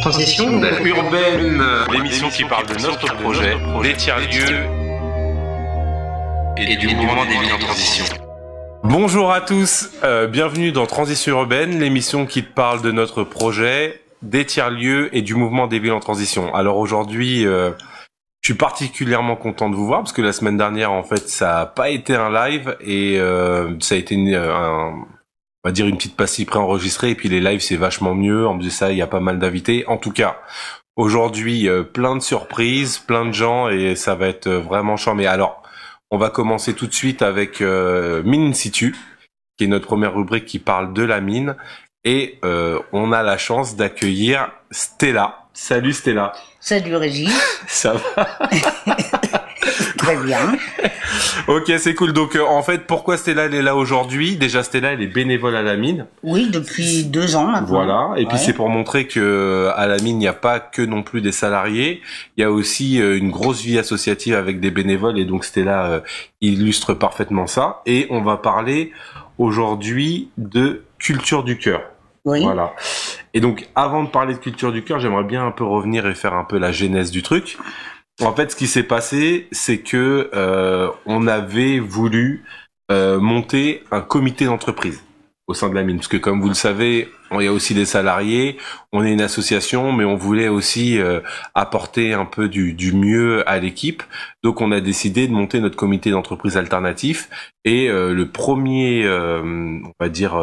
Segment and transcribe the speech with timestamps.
[0.00, 4.64] Transition urbaine, l'émission qui parle de notre projet, des tiers-lieux
[6.56, 8.04] et du mouvement des villes en transition.
[8.82, 14.00] Bonjour à tous, euh, bienvenue dans Transition urbaine, l'émission qui te parle de notre projet,
[14.22, 16.54] des tiers-lieux et du mouvement des villes en transition.
[16.54, 17.72] Alors aujourd'hui, euh,
[18.40, 21.60] je suis particulièrement content de vous voir parce que la semaine dernière, en fait, ça
[21.60, 25.04] a pas été un live et euh, ça a été une, un,
[25.62, 28.46] on va dire une petite partie préenregistrée et puis les lives c'est vachement mieux.
[28.46, 29.84] En plus de ça, il y a pas mal d'invités.
[29.86, 30.40] En tout cas,
[30.96, 35.26] aujourd'hui, euh, plein de surprises, plein de gens et ça va être vraiment charmé.
[35.26, 35.62] Alors,
[36.10, 38.96] on va commencer tout de suite avec euh, Mine Situ,
[39.56, 41.56] qui est notre première rubrique qui parle de la mine.
[42.04, 45.44] Et euh, on a la chance d'accueillir Stella.
[45.52, 46.32] Salut Stella.
[46.58, 47.30] Salut Régis.
[47.66, 48.38] Ça va?
[50.16, 50.56] Bien.
[51.48, 52.12] Ok, c'est cool.
[52.12, 54.36] Donc euh, en fait, pourquoi Stella elle est là aujourd'hui?
[54.36, 56.06] Déjà Stella, elle est bénévole à la mine.
[56.22, 57.66] Oui, depuis deux ans maintenant.
[57.66, 58.10] Voilà.
[58.16, 61.02] Et puis c'est pour montrer que à la mine, il n'y a pas que non
[61.02, 62.02] plus des salariés.
[62.36, 65.18] Il y a aussi euh, une grosse vie associative avec des bénévoles.
[65.18, 66.00] Et donc Stella euh,
[66.40, 67.82] illustre parfaitement ça.
[67.86, 68.92] Et on va parler
[69.38, 71.82] aujourd'hui de culture du cœur.
[72.24, 72.42] Oui.
[72.42, 72.74] Voilà.
[73.32, 76.14] Et donc, avant de parler de culture du cœur, j'aimerais bien un peu revenir et
[76.14, 77.56] faire un peu la genèse du truc.
[78.22, 82.44] En fait, ce qui s'est passé, c'est que euh, on avait voulu
[82.92, 85.02] euh, monter un comité d'entreprise
[85.46, 87.74] au sein de la mine, parce que comme vous le savez, il y a aussi
[87.74, 88.58] des salariés.
[88.92, 91.20] On est une association, mais on voulait aussi euh,
[91.54, 94.02] apporter un peu du, du mieux à l'équipe.
[94.44, 97.30] Donc, on a décidé de monter notre comité d'entreprise alternatif.
[97.64, 100.40] Et le premier, on va dire,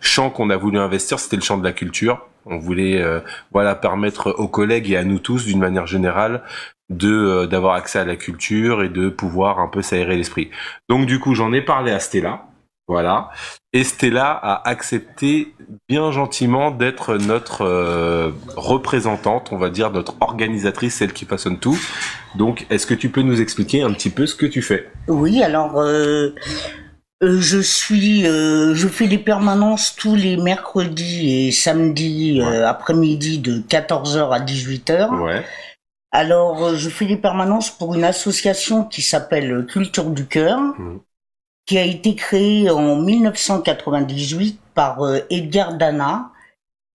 [0.00, 2.26] champ qu'on a voulu investir, c'était le champ de la culture.
[2.46, 3.04] On voulait,
[3.52, 6.42] voilà, permettre aux collègues et à nous tous, d'une manière générale,
[6.90, 10.50] de euh, d'avoir accès à la culture et de pouvoir un peu s'aérer l'esprit.
[10.88, 12.44] Donc, du coup, j'en ai parlé à Stella.
[12.86, 13.30] Voilà.
[13.72, 15.54] Et Stella a accepté
[15.88, 21.78] bien gentiment d'être notre euh, représentante, on va dire notre organisatrice, celle qui façonne tout.
[22.34, 24.90] Donc, est-ce que tu peux nous expliquer un petit peu ce que tu fais?
[25.08, 26.34] Oui, alors euh,
[27.22, 32.62] je suis, je fais des permanences tous les mercredis et samedis Ouais.
[32.64, 35.22] après-midi de 14h à 18h.
[35.22, 35.42] Ouais.
[36.18, 41.00] Alors, euh, je fais des permanences pour une association qui s'appelle Culture du Cœur, Mhm.
[41.66, 46.30] qui a été créée en 1998 par euh, Edgar Dana,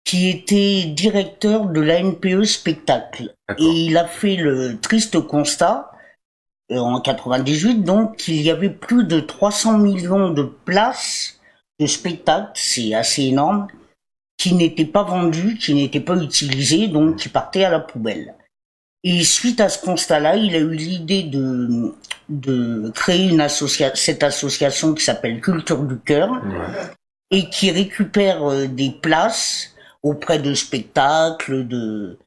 [0.05, 3.35] qui était directeur de l'ANPE Spectacle.
[3.59, 5.91] Et il a fait le triste constat,
[6.71, 11.41] euh, en 98, donc, qu'il y avait plus de 300 millions de places
[11.81, 13.67] de spectacle, c'est assez énorme,
[14.37, 18.35] qui n'étaient pas vendues, qui n'étaient pas utilisées, donc qui partaient à la poubelle.
[19.09, 21.95] Et suite à ce constat-là, il a eu l'idée de,
[22.29, 26.89] de créer une associa cette association qui s'appelle Culture du Cœur Ouais.
[27.31, 32.19] et qui récupère euh, des places auprès de spectacles, de,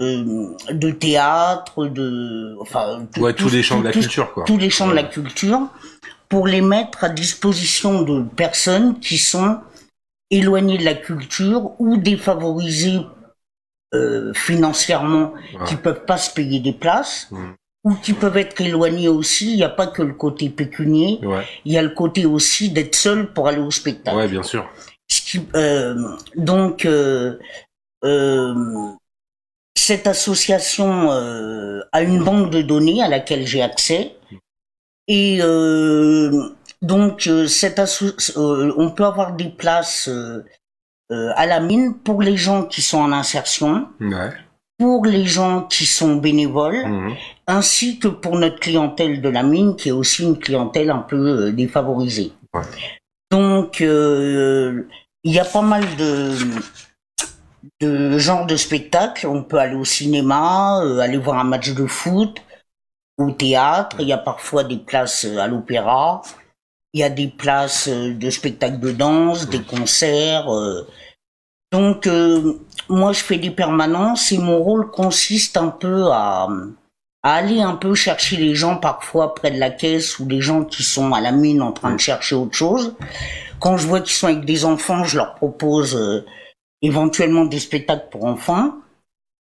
[0.00, 4.44] euh, de théâtre, de, enfin, Ouais, tous les champs de la culture, quoi.
[4.44, 5.62] tous les champs de la culture
[6.28, 9.58] pour les mettre à disposition de personnes qui sont
[10.30, 13.00] éloignées de la culture ou défavorisées
[13.94, 15.64] euh, financièrement, Ouais.
[15.66, 17.54] qui peuvent pas se payer des places, Mhm.
[17.84, 19.52] ou qui peuvent être éloignées aussi.
[19.52, 21.44] Il n'y a pas que le côté pécunier, Ouais.
[21.64, 24.16] il y a le côté aussi d'être seul pour aller au spectacle.
[24.16, 24.68] Ouais, bien sûr.
[25.08, 25.94] Ce qui, euh,
[26.36, 27.38] donc, euh,
[28.04, 28.54] euh,
[29.74, 34.16] cette association euh, a une banque de données à laquelle j'ai accès.
[35.06, 36.50] Et euh,
[36.82, 40.10] donc, euh, cette euh, on peut avoir des places
[41.10, 44.30] euh, à la mine pour les gens qui sont en insertion, Ouais.
[44.78, 47.14] pour les gens qui sont bénévoles, Mhm.
[47.46, 51.16] ainsi que pour notre clientèle de la mine, qui est aussi une clientèle un peu
[51.46, 52.32] euh, défavorisée.
[52.54, 52.62] Ouais.
[53.30, 54.86] Donc, euh,
[55.24, 56.32] il y a pas mal de,
[57.80, 59.26] de genres de spectacles.
[59.26, 62.40] On peut aller au cinéma, aller voir un match de foot,
[63.18, 63.96] au théâtre.
[64.00, 66.22] Il y a parfois des places à l'opéra.
[66.94, 70.52] Il y a des places euh, de spectacles de danse, des concerts.
[70.52, 70.86] euh.
[71.70, 72.54] Donc, euh,
[72.88, 76.48] moi, je fais des permanences et mon rôle consiste un peu à,
[77.22, 80.64] à aller un peu chercher les gens parfois près de la caisse ou des gens
[80.64, 82.94] qui sont à la mine en train de chercher autre chose.
[83.60, 86.24] Quand je vois qu'ils sont avec des enfants, je leur propose euh,
[86.80, 88.72] éventuellement des spectacles pour enfants.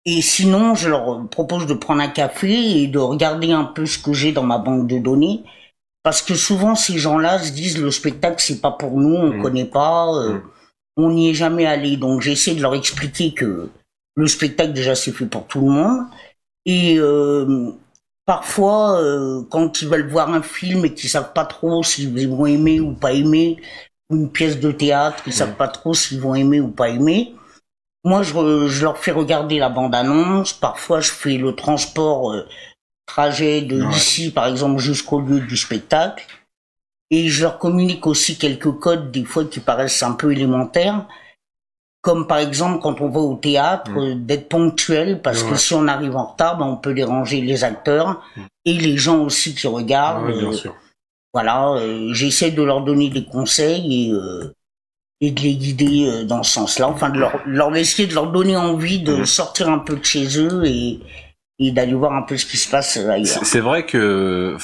[0.05, 3.99] Et sinon, je leur propose de prendre un café et de regarder un peu ce
[3.99, 5.43] que j'ai dans ma banque de données.
[6.03, 9.41] Parce que souvent, ces gens-là se disent le spectacle, c'est pas pour nous, on Mm.
[9.41, 10.41] connaît pas, euh, Mm.
[10.97, 11.97] on n'y est jamais allé.
[11.97, 13.69] Donc, j'essaie de leur expliquer que
[14.15, 16.05] le spectacle, déjà, c'est fait pour tout le monde.
[16.65, 17.71] Et euh,
[18.25, 22.45] parfois, euh, quand ils veulent voir un film et qu'ils savent pas trop s'ils vont
[22.45, 23.57] aimer ou pas aimer,
[24.11, 27.35] une pièce de théâtre, ils savent pas trop s'ils vont aimer ou pas aimer,
[28.05, 30.53] moi, je, je leur fais regarder la bande-annonce.
[30.53, 32.47] Parfois, je fais le transport euh,
[33.13, 33.95] trajet de Ouais.
[33.95, 36.25] ici, par exemple, jusqu'au lieu du spectacle.
[37.11, 41.07] Et je leur communique aussi quelques codes, des fois, qui paraissent un peu élémentaires.
[42.01, 45.57] Comme par exemple, quand on va au théâtre, euh, d'être ponctuel, parce que Mm.
[45.57, 48.41] Si on arrive en retard, ben, on peut déranger les acteurs Mm.
[48.65, 50.25] et les gens aussi qui regardent.
[50.27, 50.75] Ouais, bien Euh, sûr.
[51.33, 54.53] voilà, euh, j'essaie de leur donner des conseils et, euh,
[55.19, 56.87] et de les guider dans ce sens-là.
[56.87, 59.25] Enfin, de leur, leur essayer de leur donner envie de Mhm.
[59.25, 60.99] sortir un peu de chez eux et,
[61.59, 63.39] et d'aller voir un peu ce qui se passe euh, ailleurs.
[63.43, 64.55] C'est vrai que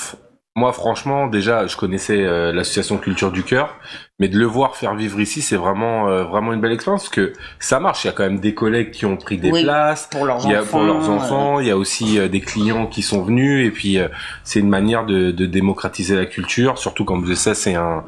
[0.58, 3.76] moi, franchement, déjà, je connaissais euh, l'association Culture du Cœur,
[4.20, 7.14] mais de le voir faire vivre ici, c'est vraiment, euh, vraiment une belle expérience parce
[7.14, 8.06] que ça marche.
[8.06, 10.08] Il y a quand même des collègues qui ont pris des Oui, places.
[10.10, 10.78] Pour leurs Il y a enfants.
[10.78, 13.72] pour leurs euh, enfants, il y a aussi euh, des clients qui sont venus et
[13.72, 14.08] puis euh,
[14.46, 18.06] c'est une manière de, de démocratiser la culture, surtout comme vous ça c'est un,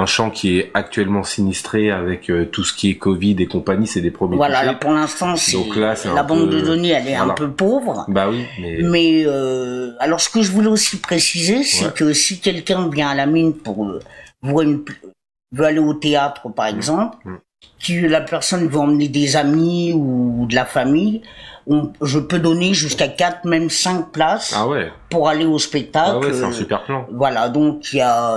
[0.00, 3.86] un champ qui est actuellement sinistré avec euh, tout ce qui est Covid et compagnie,
[3.86, 7.08] c'est des premiers Voilà, là, pour l'instant, Donc là, la banque peu- de données, elle
[7.08, 8.04] est un peu pauvre.
[8.08, 11.92] Bah oui, mais Mais euh, alors, ce que je voulais aussi préciser, c'est Ouais.
[11.94, 14.00] que si quelqu'un vient à la mine pour euh,
[14.42, 14.82] voir une,
[15.52, 17.36] veut aller au théâtre, par exemple, Mm.
[17.86, 21.20] que la personne veut emmener des amis ou de la famille,
[21.66, 26.10] on- je peux donner jusqu'à 4, même 5 places ah ouais, pour aller au spectacle.
[26.14, 27.06] ah ouais, c'est un super plan.
[27.12, 28.34] Voilà, donc il y a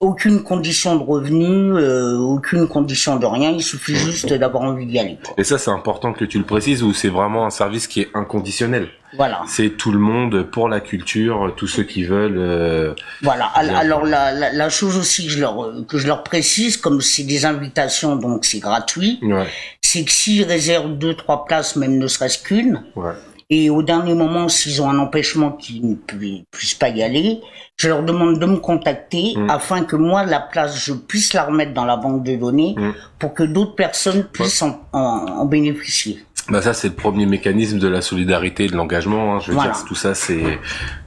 [0.00, 4.98] aucune condition de revenu, euh, aucune condition de rien, il suffit juste d'avoir envie d'y
[4.98, 5.18] aller.
[5.24, 5.34] quoi.
[5.38, 8.08] Et ça, c'est important que tu le précises, où c'est vraiment un service qui est
[8.14, 8.88] inconditionnel?
[9.16, 9.42] Voilà.
[9.48, 12.36] C'est tout le monde pour la culture, tous ceux qui veulent.
[12.38, 13.46] euh, Voilà.
[13.46, 17.24] Alors la, la, la chose aussi que je leur que je leur précise, comme c'est
[17.24, 19.46] des invitations, donc c'est gratuit, Ouais,
[19.80, 23.14] c'est que s'ils réservent deux trois places, même ne serait-ce qu'une, ouais.
[23.50, 27.40] Et au dernier moment s'ils ont un empêchement qu'ils ne pu- puissent pas y aller,
[27.76, 29.50] je leur demande de me contacter Mm.
[29.50, 32.90] afin que moi la place je puisse la remettre dans la banque de données Mm.
[33.18, 36.24] pour que d'autres personnes puissent en, en, en bénéficier.
[36.50, 39.34] Bah ça c'est le premier mécanisme de la solidarité et de l'engagement.
[39.36, 39.40] Hein.
[39.40, 39.72] Je veux Voilà.
[39.72, 40.58] dire tout ça c'est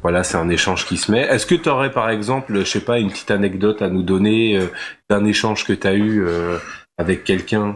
[0.03, 1.21] voilà c'est un échange qui se met.
[1.21, 4.57] Est-ce que tu aurais par exemple je sais pas une petite anecdote à nous donner
[4.57, 4.67] euh,
[5.09, 6.57] d'un échange que tu as eu euh,
[6.99, 7.75] avec quelqu'un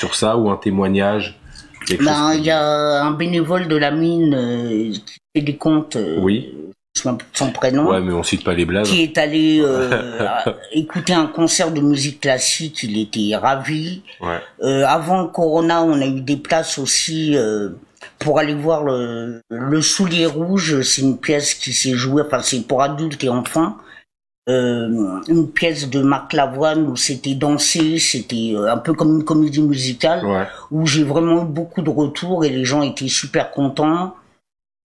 [0.00, 1.38] sur ça ou un témoignage?
[1.96, 6.18] Ben, il y a un bénévole de la mine euh, qui fait des comptes, euh,
[6.20, 6.52] Oui.
[6.94, 7.88] son prénom.
[7.88, 8.84] Ouais mais on cite pas les blagues.
[8.86, 9.88] qui est allé euh,
[10.72, 14.02] écouter un concert de musique classique, il était ravi.
[14.20, 14.40] Ouais.
[14.62, 17.36] Euh, avant le Corona, on a eu des places aussi
[18.18, 20.82] pour aller voir le, le Soulier Rouge.
[20.82, 23.76] C'est une pièce qui s'est jouée, enfin c'est pour adultes et enfants.
[24.48, 29.24] Euh, une pièce de Marc Lavoine où c'était dansé, c'était euh, un peu comme une
[29.24, 30.46] comédie musicale Ouais.
[30.70, 34.14] où j'ai vraiment eu beaucoup de retours et les gens étaient super contents.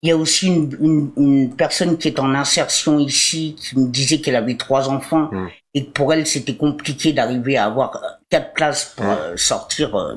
[0.05, 3.89] Il y a aussi une, une, une personne qui est en insertion ici qui me
[3.89, 5.47] disait qu'elle avait trois enfants Mm.
[5.75, 8.01] et que pour elle c'était compliqué d'arriver à avoir
[8.31, 9.13] quatre places pour Ouais.
[9.21, 10.15] euh, sortir, euh,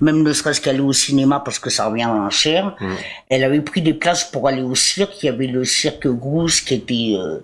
[0.00, 2.74] même ne serait-ce qu'aller au cinéma parce que ça revient cher.
[2.80, 2.86] Mm.
[3.28, 5.22] Elle avait pris des places pour aller au cirque.
[5.22, 7.38] Il y avait le cirque Grousse qui était euh,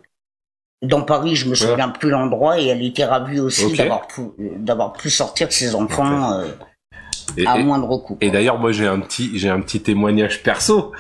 [0.87, 4.23] dans Paris, je me souviens plus l'endroit, et elle était ravie aussi d'avoir pu,
[4.57, 6.47] d'avoir pu sortir ses enfants euh,
[7.37, 8.17] Et, à et- moindre coût.
[8.21, 10.93] et d'ailleurs, moi, j'ai un petit, j'ai un petit témoignage perso.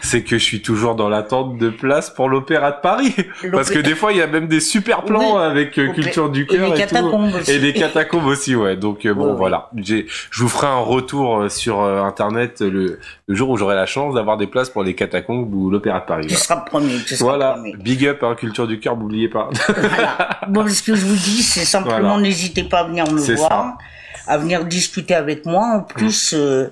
[0.00, 3.14] C'est que je suis toujours dans l'attente de place pour l'Opéra de Paris.
[3.52, 5.42] Parce que des fois, il y a même des super plans Oui.
[5.42, 6.94] avec euh, Culture du et Cœur les et, tout.
[6.94, 7.50] catacombes aussi.
[7.50, 8.76] Et les catacombes aussi, ouais.
[8.76, 9.68] Donc euh, bon, Ouais, voilà.
[9.76, 13.74] J'ai, je vous ferai un retour euh, sur euh, internet le, le jour où j'aurai
[13.74, 16.26] la chance d'avoir des places pour les catacombes ou l'Opéra de Paris.
[16.26, 16.44] Tu Voilà.
[16.44, 17.52] seras le premier, tu seras Voilà.
[17.54, 17.76] premier.
[17.76, 19.48] Big up, hein, Culture du Cœur, n'oubliez pas.
[19.68, 20.18] Voilà.
[20.48, 22.20] Bon, ce que je vous dis, c'est simplement Voilà.
[22.20, 23.76] n'hésitez pas à venir me voir,
[24.26, 25.76] à venir discuter avec moi.
[25.78, 26.68] En plus, euh,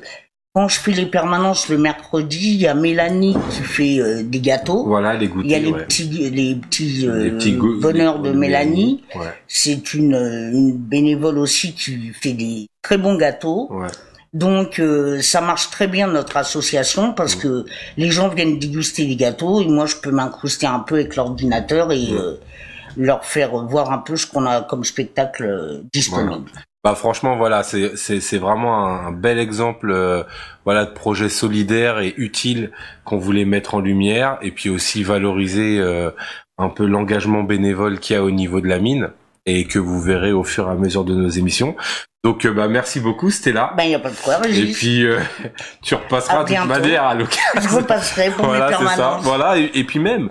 [0.54, 4.40] quand je fais les permanences le mercredi, il y a Mélanie qui fait euh, des
[4.40, 4.84] gâteaux.
[4.86, 5.84] voilà, les Il y a goûters, les ouais.
[5.84, 9.04] petits, les petits, euh, Les petits goûts- bonheurs de Mélanie.
[9.14, 13.68] Ouais, C'est une, euh, une bénévole aussi qui fait des très bons gâteaux.
[13.70, 13.88] ouais.
[14.32, 17.64] Donc euh, ça marche très bien notre association parce que
[17.96, 21.90] les gens viennent déguster les gâteaux et moi je peux m'incruster un peu avec l'ordinateur
[21.90, 22.34] et euh,
[22.96, 26.48] leur faire voir un peu ce qu'on a comme spectacle euh, disponible.
[26.82, 30.22] Bah franchement voilà c'est c'est c'est vraiment un, bel exemple euh,
[30.64, 32.70] voilà de projet solidaire et utile
[33.04, 36.10] qu'on voulait mettre en lumière et puis aussi valoriser euh,
[36.56, 39.10] un peu l'engagement bénévole qu'il y a au niveau de la mine
[39.44, 41.76] et que vous verrez au fur et à mesure de nos émissions.
[42.22, 43.72] Donc euh, bah merci beaucoup Stella.
[43.76, 45.18] Ben il y a pas de quoi, et puis euh,
[45.82, 47.60] tu repasseras de toute manière à l'occasion.
[47.60, 48.96] Je repasserai pour voilà mes c'est ça.
[48.96, 49.24] permanences.
[49.24, 50.30] Voilà et, et puis même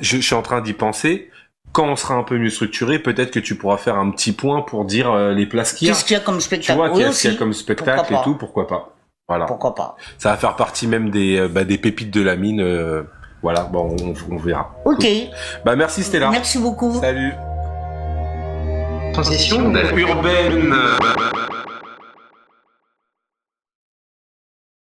[0.00, 1.30] je, je suis en train d'y penser.
[1.72, 4.60] Quand on sera un peu mieux structuré, peut-être que tu pourras faire un petit point
[4.62, 5.94] pour dire euh, les places qu'il y a.
[5.94, 7.30] Qu'est-ce qu'il y a comme Tu spectacle vois, Oui, qu'il y a, qu'il y a
[7.30, 7.38] aussi.
[7.38, 8.94] comme spectacle et tout, pourquoi pas?
[9.28, 9.46] Voilà.
[9.46, 9.96] Pourquoi pas?
[10.18, 12.60] Ça va faire partie même des, euh, bah, des pépites de la mine.
[12.60, 13.02] euh,
[13.42, 14.74] voilà, bon, on, on verra.
[14.84, 15.06] Ok.
[15.64, 16.30] Bah merci Stella.
[16.30, 16.94] Merci beaucoup.
[17.00, 17.32] Salut.
[19.14, 20.74] Transition urbaine.